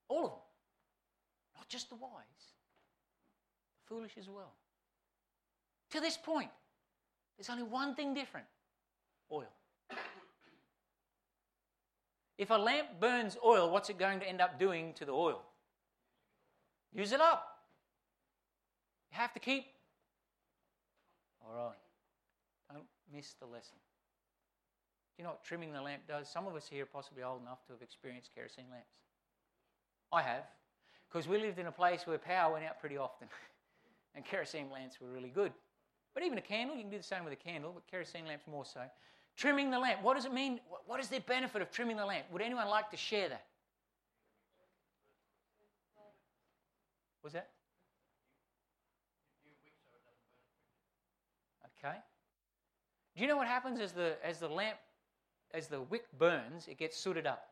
[0.08, 0.40] All of them.
[1.56, 2.49] Not just the wise,
[3.90, 4.52] foolish as well.
[5.90, 6.50] To this point,
[7.36, 8.46] there's only one thing different
[9.32, 9.50] oil.
[12.38, 15.42] If a lamp burns oil, what's it going to end up doing to the oil?
[16.94, 17.58] Use it up.
[19.12, 19.66] You have to keep.
[21.44, 21.76] All right.
[22.72, 23.76] Don't miss the lesson.
[25.16, 26.30] Do you know what trimming the lamp does?
[26.30, 28.86] Some of us here are possibly old enough to have experienced kerosene lamps.
[30.12, 30.44] I have,
[31.10, 33.28] because we lived in a place where power went out pretty often,
[34.14, 35.52] and kerosene lamps were really good.
[36.14, 38.46] But even a candle, you can do the same with a candle, but kerosene lamps
[38.46, 38.80] more so.
[39.36, 40.60] Trimming the lamp, what does it mean?
[40.86, 42.26] What is the benefit of trimming the lamp?
[42.32, 43.44] Would anyone like to share that?
[47.22, 47.48] Was that?
[51.78, 51.96] Okay.
[53.14, 54.78] Do you know what happens as the as the lamp
[55.52, 57.48] as the wick burns, it gets sooted up.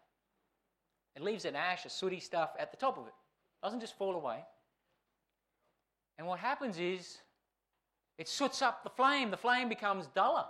[1.16, 3.14] It leaves an ash, a sooty stuff at the top of it.
[3.60, 4.44] it doesn't just fall away.
[6.18, 7.18] And what happens is
[8.18, 10.44] it soots up the flame, the flame becomes duller.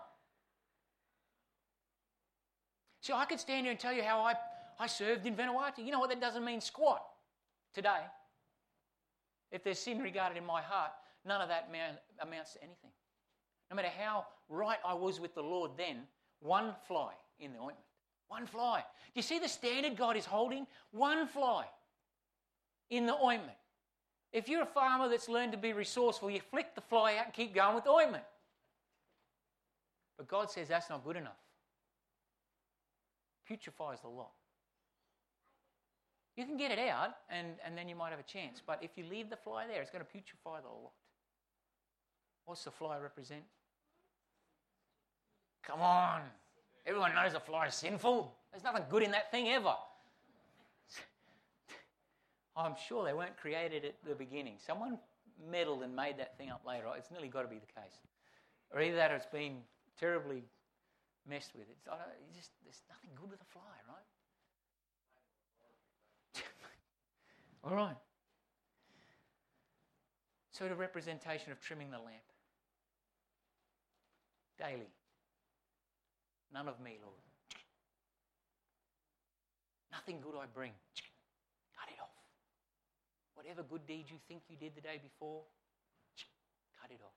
[3.02, 4.34] See, I could stand here and tell you how I,
[4.80, 5.84] I served in Vanuatu.
[5.84, 6.10] You know what?
[6.10, 7.04] That doesn't mean squat
[7.74, 8.00] today.
[9.52, 10.90] If there's sin regarded in my heart,
[11.24, 11.70] none of that
[12.20, 12.90] amounts to anything.
[13.70, 15.98] No matter how right I was with the Lord then,
[16.40, 17.78] one fly in the ointment.
[18.28, 18.80] One fly.
[18.80, 20.66] Do you see the standard God is holding?
[20.90, 21.64] One fly
[22.90, 23.56] in the ointment.
[24.32, 27.34] If you're a farmer that's learned to be resourceful, you flick the fly out and
[27.34, 28.24] keep going with ointment.
[30.16, 31.38] But God says that's not good enough.
[33.48, 34.32] Putrefies the lot.
[36.36, 38.62] You can get it out and, and then you might have a chance.
[38.64, 40.92] But if you leave the fly there, it's going to putrefy the lot.
[42.44, 43.42] What's the fly represent?
[45.64, 46.20] Come on.
[46.86, 48.34] Everyone knows a fly is sinful.
[48.52, 49.74] There's nothing good in that thing ever.
[52.58, 54.54] I'm sure they weren't created at the beginning.
[54.58, 54.98] Someone
[55.50, 56.86] meddled and made that thing up later.
[56.96, 57.94] It's nearly got to be the case.
[58.74, 59.58] Or either that or it's been
[59.98, 60.42] terribly
[61.28, 61.66] messed with.
[61.70, 61.84] It's,
[62.36, 64.02] just, there's nothing good with a fly, right?
[67.64, 67.96] All right.
[70.50, 72.16] So, the representation of trimming the lamp
[74.58, 74.90] daily.
[76.52, 77.14] None of me, Lord.
[79.92, 80.72] Nothing good I bring.
[83.38, 85.42] Whatever good deed you think you did the day before,
[86.82, 87.12] cut it off.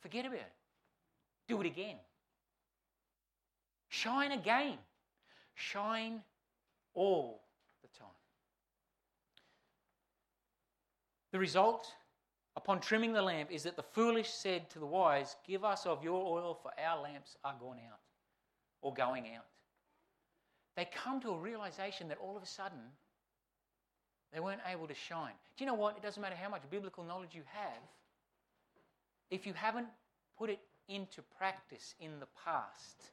[0.00, 0.52] Forget about it.
[1.46, 1.98] Do it again.
[3.90, 4.76] Shine again.
[5.54, 6.22] Shine
[6.94, 7.44] all
[7.82, 8.08] the time.
[11.30, 11.86] The result
[12.56, 16.02] upon trimming the lamp is that the foolish said to the wise, Give us of
[16.02, 18.00] your oil, for our lamps are gone out
[18.80, 19.44] or going out.
[20.76, 22.80] They come to a realization that all of a sudden
[24.32, 25.34] they weren't able to shine.
[25.56, 25.96] Do you know what?
[25.96, 27.82] It doesn't matter how much biblical knowledge you have,
[29.30, 29.88] if you haven't
[30.38, 33.10] put it into practice in the past,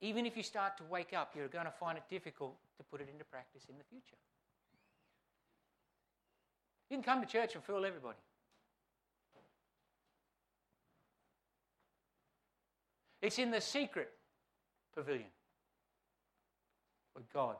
[0.00, 3.00] even if you start to wake up, you're going to find it difficult to put
[3.00, 4.16] it into practice in the future.
[6.90, 8.18] You can come to church and fool everybody.
[13.22, 14.10] It's in the secret
[14.94, 15.30] pavilion
[17.14, 17.56] where God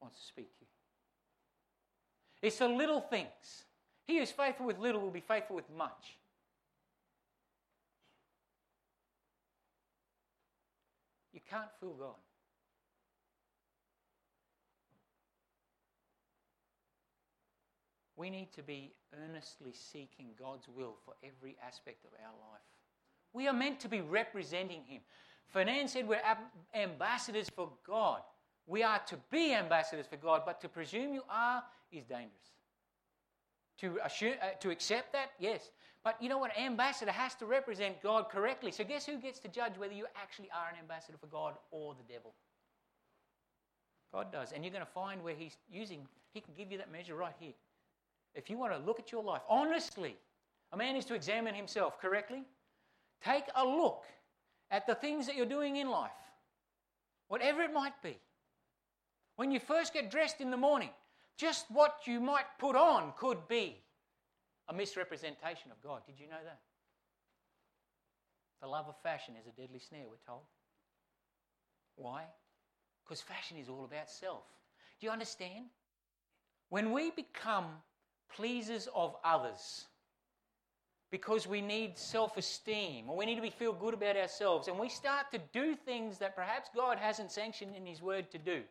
[0.00, 0.66] wants to speak to you.
[2.40, 3.64] It's the little things.
[4.06, 6.16] He who is faithful with little will be faithful with much.
[11.32, 12.14] You can't fool God.
[18.16, 18.92] We need to be
[19.24, 22.60] earnestly seeking God's will for every aspect of our life.
[23.32, 25.02] We are meant to be representing Him.
[25.48, 26.20] Fernan said we're
[26.74, 28.20] ambassadors for God.
[28.66, 32.32] We are to be ambassadors for God, but to presume you are is dangerous.
[33.78, 35.70] To, assume, uh, to accept that, yes.
[36.04, 36.56] But you know what?
[36.56, 38.72] An ambassador has to represent God correctly.
[38.72, 41.94] So guess who gets to judge whether you actually are an ambassador for God or
[41.94, 42.34] the devil?
[44.12, 44.52] God does.
[44.52, 47.34] And you're going to find where He's using, He can give you that measure right
[47.38, 47.54] here.
[48.34, 50.16] If you want to look at your life honestly,
[50.72, 52.42] a man is to examine himself correctly.
[53.24, 54.04] Take a look
[54.70, 56.10] at the things that you're doing in life,
[57.28, 58.18] whatever it might be.
[59.36, 60.90] When you first get dressed in the morning,
[61.36, 63.76] just what you might put on could be
[64.68, 66.02] a misrepresentation of God.
[66.06, 66.58] Did you know that?
[68.60, 70.42] The love of fashion is a deadly snare, we're told.
[71.96, 72.24] Why?
[73.04, 74.42] Because fashion is all about self.
[75.00, 75.66] Do you understand?
[76.68, 77.66] When we become
[78.34, 79.86] pleasers of others,
[81.10, 84.78] because we need self esteem or we need to be, feel good about ourselves, and
[84.78, 88.62] we start to do things that perhaps God hasn't sanctioned in His Word to do.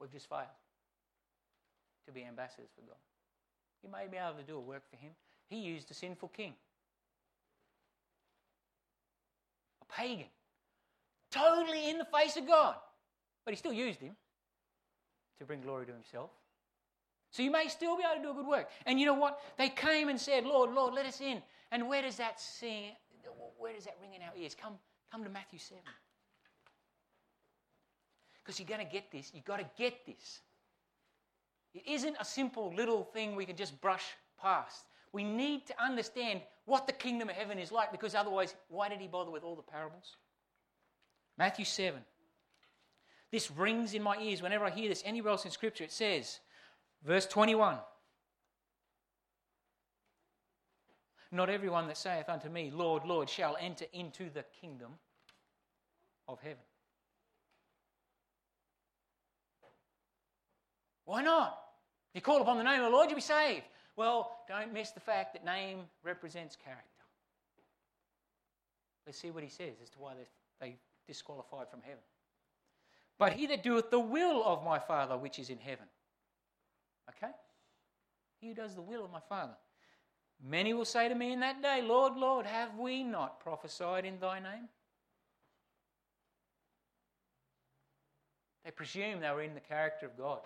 [0.00, 0.46] We've just failed
[2.06, 2.96] to be ambassadors for God.
[3.84, 5.12] You may be able to do a work for Him.
[5.48, 6.54] He used a sinful king,
[9.82, 10.26] a pagan,
[11.30, 12.76] totally in the face of God,
[13.44, 14.16] but He still used him
[15.38, 16.30] to bring glory to himself.
[17.30, 18.68] So you may still be able to do a good work.
[18.84, 19.40] And you know what?
[19.56, 21.42] They came and said, Lord, Lord, let us in.
[21.70, 22.92] And where does that sing?
[23.58, 24.54] Where does that ring in our ears?
[24.54, 24.74] Come,
[25.10, 25.82] come to Matthew 7.
[28.44, 29.30] Because you're going to get this.
[29.32, 30.40] You've got to get this.
[31.74, 34.04] It isn't a simple little thing we can just brush
[34.40, 34.84] past.
[35.12, 39.00] We need to understand what the kingdom of heaven is like because otherwise, why did
[39.00, 40.16] he bother with all the parables?
[41.38, 42.00] Matthew 7.
[43.32, 45.84] This rings in my ears whenever I hear this anywhere else in Scripture.
[45.84, 46.38] It says,
[47.02, 47.78] verse 21
[51.34, 54.90] Not everyone that saith unto me, Lord, Lord, shall enter into the kingdom
[56.28, 56.58] of heaven.
[61.06, 61.58] Why not?
[62.14, 63.64] If you call upon the name of the Lord, you'll be saved.
[63.96, 66.84] Well, don't miss the fact that name represents character.
[69.06, 72.02] Let's see what he says as to why they, they disqualified from heaven
[73.22, 75.86] but he that doeth the will of my Father which is in heaven.
[77.08, 77.32] Okay?
[78.40, 79.54] He who does the will of my Father.
[80.44, 84.18] Many will say to me in that day, Lord, Lord, have we not prophesied in
[84.18, 84.68] thy name?
[88.64, 90.40] They presume they were in the character of God.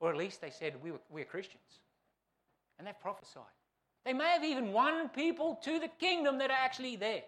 [0.00, 1.78] Or at least they said, we were, we're Christians.
[2.76, 3.44] And they've prophesied.
[4.04, 7.22] They may have even won people to the kingdom that are actually there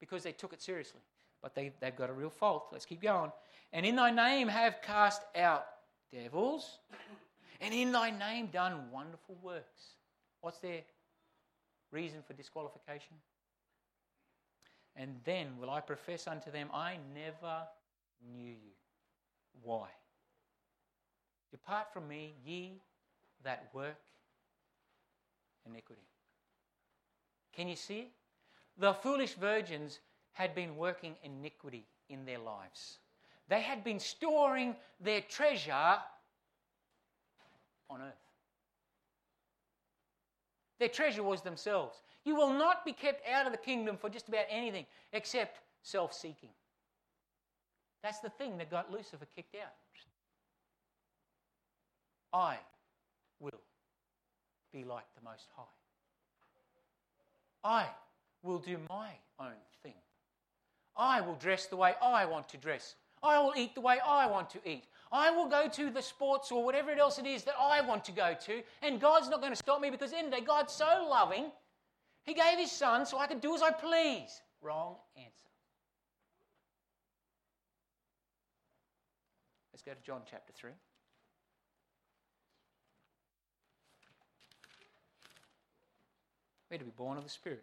[0.00, 1.00] because they took it seriously
[1.44, 2.68] but they, they've got a real fault.
[2.72, 3.30] Let's keep going.
[3.74, 5.66] And in thy name have cast out
[6.10, 6.78] devils,
[7.60, 9.96] and in thy name done wonderful works.
[10.40, 10.80] What's their
[11.92, 13.16] reason for disqualification?
[14.96, 17.64] And then will I profess unto them, I never
[18.34, 18.72] knew you.
[19.62, 19.88] Why?
[21.50, 22.80] Depart from me, ye
[23.42, 23.98] that work
[25.66, 26.00] iniquity.
[27.54, 28.08] Can you see?
[28.78, 30.00] The foolish virgins
[30.34, 32.98] had been working iniquity in their lives.
[33.48, 35.98] They had been storing their treasure
[37.90, 38.14] on earth.
[40.78, 42.02] Their treasure was themselves.
[42.24, 46.12] You will not be kept out of the kingdom for just about anything except self
[46.12, 46.50] seeking.
[48.02, 49.72] That's the thing that got Lucifer kicked out.
[52.32, 52.58] I
[53.40, 53.60] will
[54.72, 55.62] be like the Most High.
[57.62, 57.86] I
[58.42, 59.94] will do my own thing.
[60.96, 62.94] I will dress the way I want to dress.
[63.22, 64.84] I will eat the way I want to eat.
[65.10, 68.12] I will go to the sports or whatever else it is that I want to
[68.12, 71.06] go to, and God's not going to stop me because in the day, God's so
[71.08, 71.50] loving,
[72.24, 74.40] He gave His Son so I could do as I please.
[74.60, 75.30] Wrong answer.
[79.72, 80.70] Let's go to John chapter 3.
[86.70, 87.62] We're to be born of the Spirit.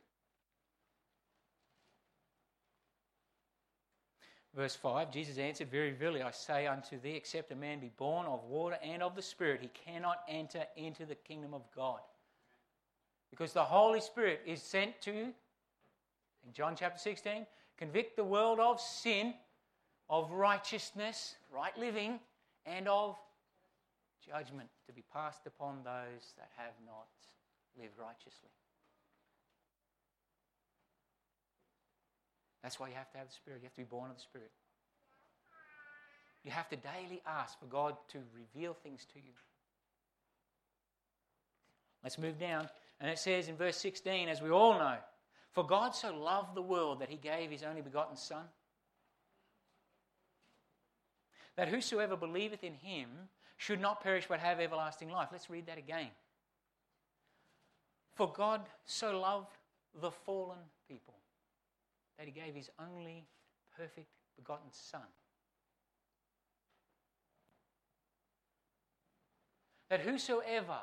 [4.56, 8.26] Verse 5 Jesus answered, Very verily I say unto thee, except a man be born
[8.26, 12.00] of water and of the Spirit, he cannot enter into the kingdom of God.
[13.30, 17.46] Because the Holy Spirit is sent to, in John chapter 16,
[17.78, 19.34] convict the world of sin,
[20.10, 22.20] of righteousness, right living,
[22.66, 23.16] and of
[24.28, 27.08] judgment to be passed upon those that have not
[27.80, 28.50] lived righteously.
[32.64, 33.60] That's why you have to have the Spirit.
[33.62, 34.52] You have to be born of the Spirit.
[36.44, 39.34] You have to daily ask for God to reveal things to you.
[42.04, 42.68] Let's move down.
[43.00, 44.98] And it says in verse 16, as we all know,
[45.52, 48.44] For God so loved the world that he gave his only begotten Son,
[51.58, 53.10] that whosoever believeth in him
[53.58, 55.30] should not perish but have everlasting life.
[55.32, 56.10] Let's read that again.
[58.16, 59.52] For God so loved
[60.00, 60.58] the fallen
[62.22, 63.26] that he gave his only
[63.76, 64.06] perfect
[64.36, 65.02] begotten Son.
[69.90, 70.78] That whosoever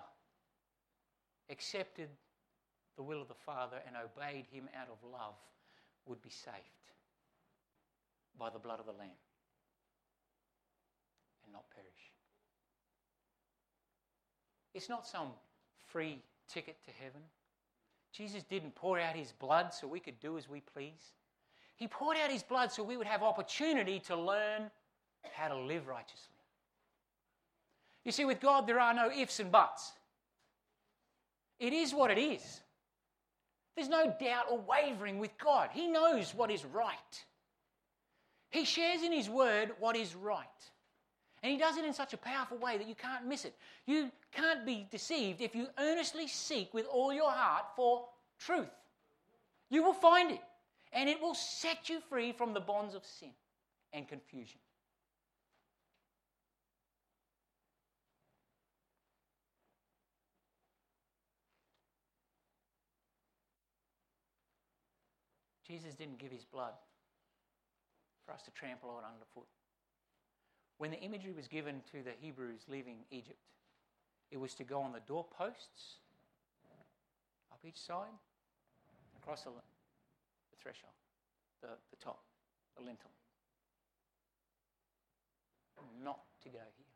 [1.48, 2.08] accepted
[2.96, 5.36] the will of the Father and obeyed him out of love
[6.06, 6.56] would be saved
[8.36, 9.10] by the blood of the Lamb
[11.44, 11.86] and not perish.
[14.74, 15.28] It's not some
[15.86, 16.18] free
[16.52, 17.20] ticket to heaven.
[18.10, 21.12] Jesus didn't pour out his blood so we could do as we please.
[21.78, 24.68] He poured out his blood so we would have opportunity to learn
[25.32, 26.34] how to live righteously.
[28.04, 29.92] You see, with God, there are no ifs and buts.
[31.60, 32.60] It is what it is.
[33.76, 35.70] There's no doubt or wavering with God.
[35.72, 37.24] He knows what is right.
[38.50, 40.46] He shares in His word what is right.
[41.44, 43.54] And He does it in such a powerful way that you can't miss it.
[43.86, 48.06] You can't be deceived if you earnestly seek with all your heart for
[48.40, 48.66] truth.
[49.70, 50.40] You will find it
[50.92, 53.30] and it will set you free from the bonds of sin
[53.92, 54.60] and confusion.
[65.66, 66.72] Jesus didn't give his blood
[68.24, 69.46] for us to trample on underfoot.
[70.78, 73.38] When the imagery was given to the Hebrews leaving Egypt,
[74.30, 75.98] it was to go on the doorposts
[77.52, 78.16] up each side,
[79.20, 79.50] across the
[80.62, 80.92] threshold,
[81.62, 82.22] the, the top,
[82.76, 83.10] the lintel.
[86.02, 86.86] Not to go here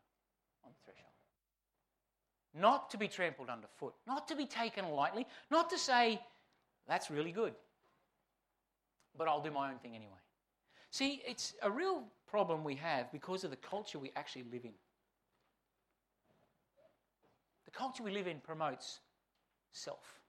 [0.65, 1.13] on the threshold.
[2.55, 6.21] Not to be trampled underfoot, not to be taken lightly, not to say,
[6.87, 7.55] that's really good,
[9.17, 10.13] but I'll do my own thing anyway.
[10.91, 14.73] See, it's a real problem we have because of the culture we actually live in.
[17.65, 19.01] The culture we live in promotes
[19.73, 20.21] self.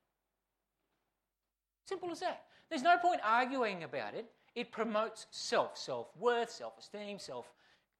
[1.86, 2.44] Simple as that.
[2.74, 4.26] There's no point arguing about it.
[4.56, 7.46] It promotes self, self worth, self esteem, self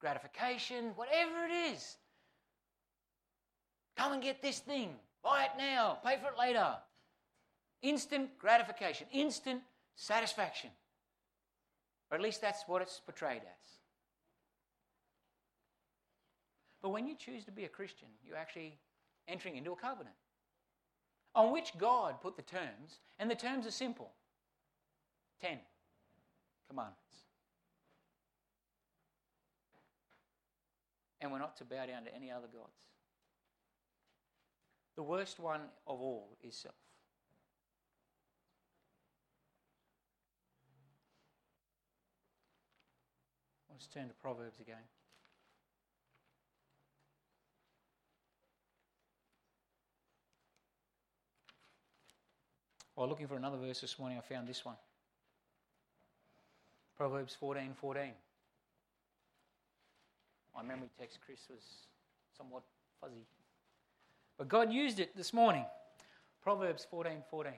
[0.00, 1.96] gratification, whatever it is.
[3.96, 4.96] Come and get this thing.
[5.22, 5.98] Buy it now.
[6.04, 6.74] Pay for it later.
[7.82, 9.62] Instant gratification, instant
[9.94, 10.70] satisfaction.
[12.10, 13.68] Or at least that's what it's portrayed as.
[16.82, 18.80] But when you choose to be a Christian, you're actually
[19.28, 20.16] entering into a covenant
[21.32, 24.10] on which God put the terms, and the terms are simple
[25.40, 25.58] Ten
[26.68, 27.00] commandments.
[31.20, 32.72] And we're not to bow down to any other gods.
[34.96, 36.74] The worst one of all is self.
[43.70, 44.76] Let's turn to Proverbs again.
[52.94, 54.76] While looking for another verse this morning, I found this one.
[56.96, 58.12] Proverbs 14 14.
[60.54, 61.62] My memory text, Chris, was
[62.36, 62.62] somewhat
[63.00, 63.26] fuzzy.
[64.38, 65.64] But God used it this morning.
[66.42, 67.52] Proverbs 14 14.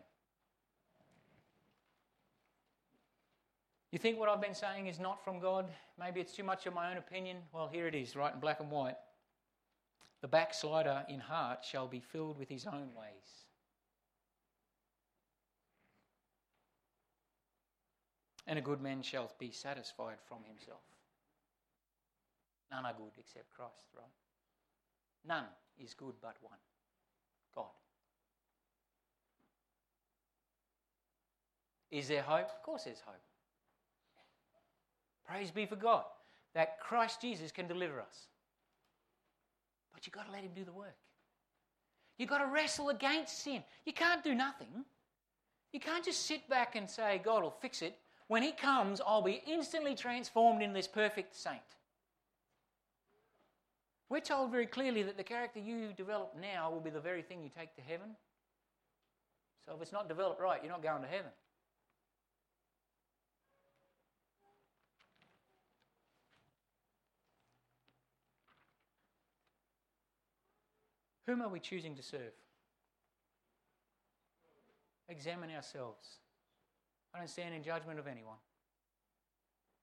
[3.93, 5.71] You think what I've been saying is not from God?
[5.99, 7.39] Maybe it's too much of my own opinion?
[7.53, 8.97] Well, here it is, right in black and white.
[10.23, 13.46] The backslider in heart shall be filled with his own ways.
[18.47, 20.81] And a good man shall be satisfied from himself.
[22.71, 24.05] None are good except Christ, right?
[25.27, 25.47] None
[25.83, 26.59] is good but one
[27.55, 27.67] God.
[31.91, 32.49] Is there hope?
[32.49, 33.15] Of course, there's hope.
[35.27, 36.05] Praise be for God
[36.55, 38.29] that Christ Jesus can deliver us.
[39.93, 40.97] But you've got to let Him do the work.
[42.19, 43.63] You've got to wrestle against sin.
[43.85, 44.85] You can't do nothing.
[45.73, 47.99] You can't just sit back and say, God will fix it.
[48.29, 51.61] When He comes, I'll be instantly transformed into this perfect saint.
[54.09, 57.43] We're told very clearly that the character you develop now will be the very thing
[57.43, 58.17] you take to heaven.
[59.65, 61.31] So if it's not developed right, you're not going to heaven.
[71.27, 72.33] Whom are we choosing to serve?
[75.09, 76.19] Examine ourselves.
[77.17, 78.37] I don't stand in judgment of anyone.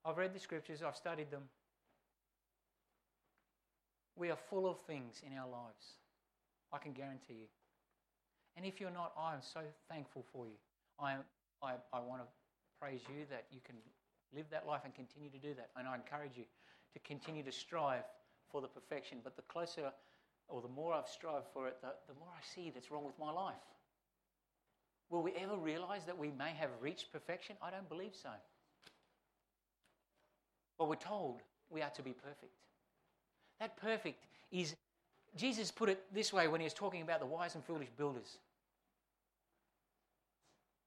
[0.05, 1.41] I've read the scriptures, I've studied them.
[4.15, 5.97] We are full of things in our lives.
[6.71, 7.47] I can guarantee you.
[8.55, 10.53] And if you're not, I am so thankful for you.
[10.99, 11.15] I,
[11.63, 12.27] I, I want to
[12.79, 13.77] praise you that you can
[14.35, 15.71] live that life and continue to do that.
[15.75, 16.45] And I encourage you
[16.93, 18.03] to continue to strive
[18.51, 19.17] for the perfection.
[19.23, 19.91] But the closer
[20.49, 23.17] or the more I've strived for it, the, the more I see that's wrong with
[23.17, 23.55] my life.
[25.09, 27.55] Will we ever realize that we may have reached perfection?
[27.61, 28.29] I don't believe so.
[30.77, 32.53] But we're told we are to be perfect.
[33.59, 34.75] That perfect is,
[35.35, 38.37] Jesus put it this way when he was talking about the wise and foolish builders.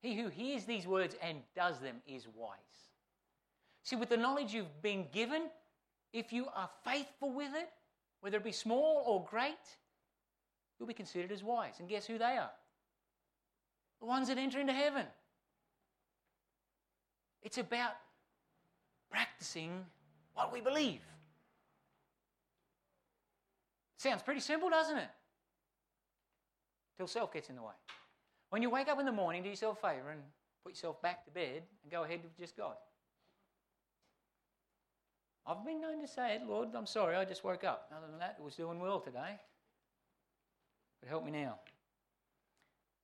[0.03, 2.59] He who hears these words and does them is wise.
[3.83, 5.43] See, with the knowledge you've been given,
[6.12, 7.69] if you are faithful with it,
[8.21, 9.55] whether it be small or great,
[10.79, 11.75] you'll be considered as wise.
[11.79, 12.51] And guess who they are?
[14.01, 15.07] The ones that enter into heaven.
[17.43, 17.93] It's about
[19.11, 19.85] practicing
[20.35, 21.01] what we believe.
[23.97, 25.09] Sounds pretty simple, doesn't it?
[26.97, 27.75] Till self gets in the way.
[28.51, 30.21] When you wake up in the morning, do yourself a favour and
[30.63, 32.75] put yourself back to bed and go ahead with just God.
[35.47, 37.91] I've been known to say it, Lord, I'm sorry, I just woke up.
[37.97, 39.39] Other than that, it was doing well today.
[41.01, 41.61] But help me now.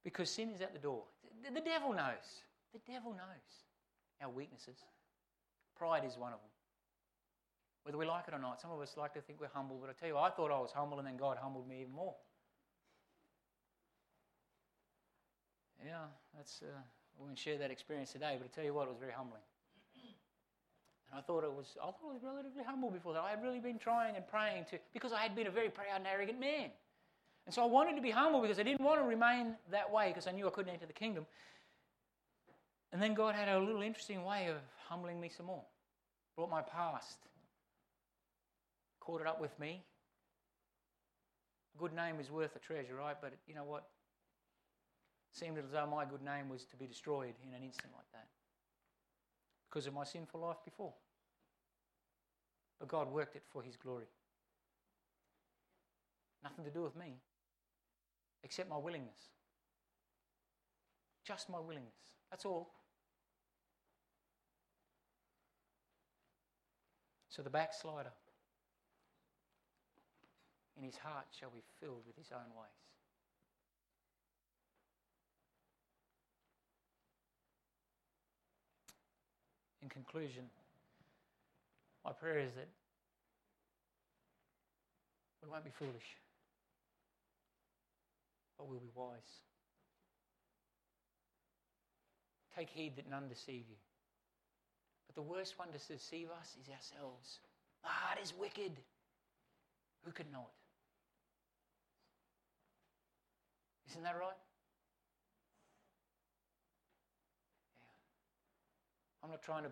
[0.05, 1.05] Because sin is at the door.
[1.43, 2.45] The devil knows.
[2.73, 3.49] The devil knows
[4.21, 4.79] our weaknesses.
[5.77, 6.51] Pride is one of them.
[7.85, 9.91] Whether we like it or not, some of us like to think we're humble, but
[9.91, 12.15] I tell you, I thought I was humble, and then God humbled me even more.
[15.85, 16.63] Yeah, that's.
[16.63, 16.79] Uh,
[17.19, 19.43] I won't share that experience today, but I tell you what, it was very humbling.
[21.11, 23.21] And I thought it was, I thought I was relatively humble before that.
[23.21, 25.97] I had really been trying and praying to, because I had been a very proud
[25.97, 26.71] and arrogant man.
[27.47, 30.09] And so I wanted to be humble because I didn't want to remain that way
[30.09, 31.27] because I knew I couldn't enter the kingdom.
[32.93, 34.57] And then God had a little interesting way of
[34.89, 35.65] humbling me some more.
[36.37, 37.19] Brought my past,
[39.01, 39.83] caught it up with me.
[41.75, 43.17] A good name is worth a treasure, right?
[43.21, 43.85] But you know what?
[45.33, 48.11] It seemed as though my good name was to be destroyed in an instant like
[48.13, 48.29] that
[49.69, 50.93] because of my sinful life before.
[52.79, 54.07] But God worked it for His glory.
[56.43, 57.17] Nothing to do with me,
[58.43, 59.31] except my willingness.
[61.25, 61.93] Just my willingness.
[62.31, 62.71] That's all.
[67.29, 68.13] So the backslider
[70.77, 72.83] in his heart shall be filled with his own ways.
[79.83, 80.45] in conclusion,
[82.05, 82.69] my prayer is that
[85.43, 86.17] we won't be foolish,
[88.63, 89.41] but we'll be wise.
[92.57, 93.77] Take heed that none deceive you.
[95.09, 97.41] But the worst one to deceive us is ourselves.
[97.83, 98.71] The heart is wicked.
[100.05, 100.55] Who can know it?
[103.91, 104.39] Isn't that right?
[109.25, 109.71] I'm not trying to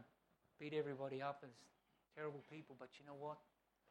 [0.59, 1.51] beat everybody up as
[2.16, 3.38] terrible people, but you know what?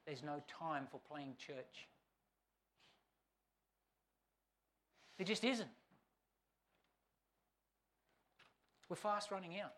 [0.05, 1.87] There's no time for playing church.
[5.19, 5.69] There just isn't.
[8.87, 9.73] We're fast running out.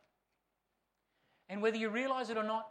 [1.50, 2.70] And whether you realize it or not,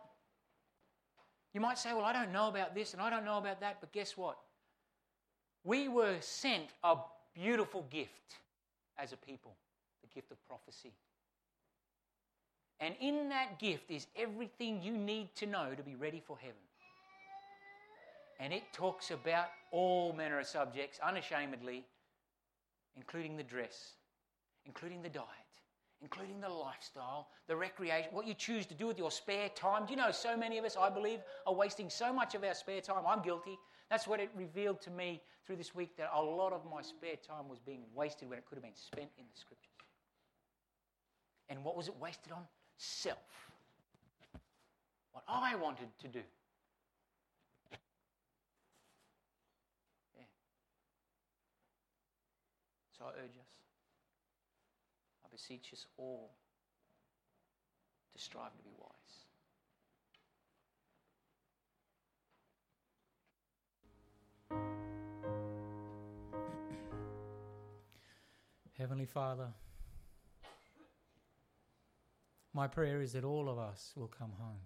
[1.53, 3.79] you might say, Well, I don't know about this and I don't know about that,
[3.81, 4.39] but guess what?
[5.65, 6.97] We were sent a
[7.35, 8.37] beautiful gift
[8.99, 9.53] as a people
[10.03, 10.93] the gift of prophecy.
[12.79, 16.55] And in that gift is everything you need to know to be ready for heaven.
[18.39, 21.85] And it talks about all manner of subjects unashamedly,
[22.97, 23.95] including the dress,
[24.67, 25.27] including the diet,
[26.03, 29.87] including the lifestyle, the recreation, what you choose to do with your spare time.
[29.87, 32.55] Do you know so many of us, I believe, are wasting so much of our
[32.55, 33.05] spare time?
[33.07, 33.59] I'm guilty.
[33.91, 37.17] That's what it revealed to me through this week that a lot of my spare
[37.17, 39.67] time was being wasted when it could have been spent in the scriptures.
[41.49, 42.45] And what was it wasted on?
[42.77, 43.19] Self.
[45.13, 46.23] What I wanted to do.
[53.01, 53.49] So I urge us,
[55.25, 56.35] I beseech us all
[58.13, 59.25] to strive to be wise.
[68.79, 69.49] Heavenly Father,
[72.53, 74.61] my prayer is that all of us will come home.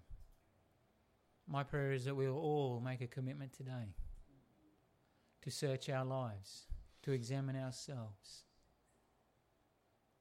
[1.47, 3.93] My prayer is that we'll all make a commitment today
[5.41, 6.67] to search our lives,
[7.05, 8.43] to examine ourselves.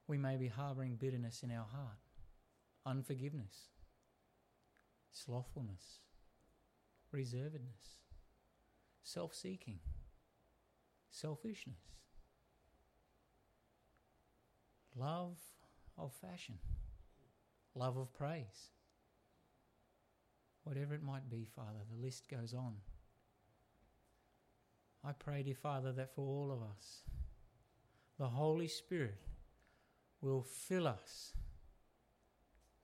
[0.06, 1.98] We may be harboring bitterness in our heart,
[2.86, 3.68] unforgiveness,
[5.10, 6.00] slothfulness,
[7.12, 7.98] reservedness,
[9.02, 9.80] self seeking,
[11.10, 11.94] selfishness
[14.96, 15.38] love
[15.98, 16.58] of fashion,
[17.74, 18.70] love of praise.
[20.62, 22.76] Whatever it might be, Father, the list goes on.
[25.06, 27.02] I pray, dear Father, that for all of us,
[28.18, 29.20] the Holy Spirit
[30.22, 31.34] will fill us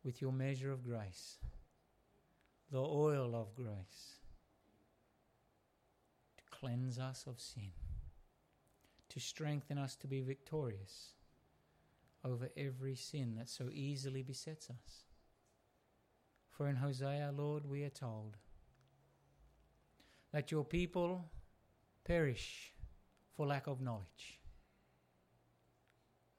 [0.05, 1.39] with your measure of grace,
[2.71, 4.19] the oil of grace,
[6.37, 7.73] to cleanse us of sin,
[9.09, 11.15] to strengthen us to be victorious
[12.23, 15.05] over every sin that so easily besets us.
[16.51, 18.37] For in Hosea, Lord, we are told
[20.33, 21.25] that your people
[22.05, 22.73] perish
[23.37, 24.41] for lack of knowledge.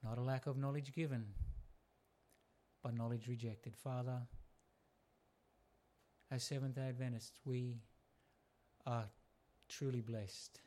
[0.02, 1.26] Not a lack of knowledge given,
[2.82, 3.76] but knowledge rejected.
[3.76, 4.22] Father,
[6.30, 7.76] as Seventh Adventists, we
[8.86, 9.04] are
[9.68, 10.60] truly blessed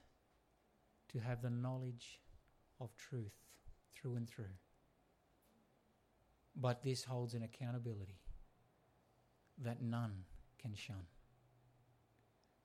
[1.10, 2.22] to have the knowledge
[2.80, 3.36] of truth
[3.96, 4.46] through and through.
[6.56, 8.22] But this holds an accountability
[9.58, 10.24] that none
[10.62, 11.06] can shun.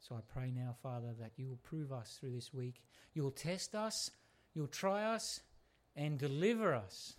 [0.00, 2.82] So I pray now, Father, that you will prove us through this week.
[3.14, 4.10] You'll test us,
[4.54, 5.40] you'll try us,
[5.94, 7.14] and deliver us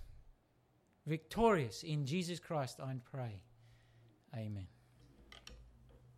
[1.06, 3.42] victorious in Jesus Christ, I pray.
[4.36, 4.68] Amen.